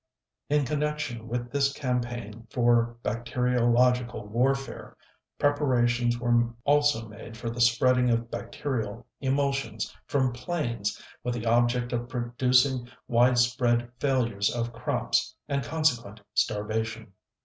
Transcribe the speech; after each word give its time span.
In 0.49 0.65
connection 0.65 1.27
with 1.27 1.51
this 1.51 1.71
campaign 1.71 2.47
for 2.49 2.97
bacteriological 3.03 4.25
warfare, 4.25 4.97
preparations 5.37 6.17
were 6.19 6.47
also 6.63 7.07
made 7.07 7.37
for 7.37 7.51
the 7.51 7.61
spreading 7.61 8.09
of 8.09 8.31
bacterial 8.31 9.05
emulsions 9.19 9.95
from 10.07 10.33
planes, 10.33 10.99
with 11.23 11.35
the 11.35 11.45
object 11.45 11.93
of 11.93 12.09
producing 12.09 12.89
widespread 13.07 13.91
failures 13.99 14.49
of 14.49 14.73
crops 14.73 15.35
and 15.47 15.61
consequent 15.63 16.19
starvation. 16.33 17.13